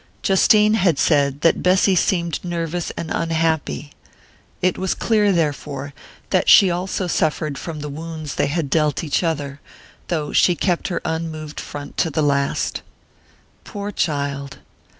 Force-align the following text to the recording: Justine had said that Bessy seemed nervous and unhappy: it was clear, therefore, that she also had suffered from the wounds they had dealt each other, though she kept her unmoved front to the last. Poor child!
Justine 0.23 0.73
had 0.73 0.97
said 0.97 1.41
that 1.41 1.61
Bessy 1.61 1.95
seemed 1.95 2.43
nervous 2.43 2.89
and 2.97 3.11
unhappy: 3.11 3.91
it 4.59 4.75
was 4.75 4.95
clear, 4.95 5.31
therefore, 5.31 5.93
that 6.31 6.49
she 6.49 6.71
also 6.71 7.03
had 7.03 7.11
suffered 7.11 7.55
from 7.55 7.81
the 7.81 7.87
wounds 7.87 8.33
they 8.33 8.47
had 8.47 8.71
dealt 8.71 9.03
each 9.03 9.21
other, 9.21 9.61
though 10.07 10.33
she 10.33 10.55
kept 10.55 10.87
her 10.87 11.03
unmoved 11.05 11.59
front 11.59 11.97
to 11.97 12.09
the 12.09 12.23
last. 12.23 12.81
Poor 13.63 13.91
child! 13.91 14.57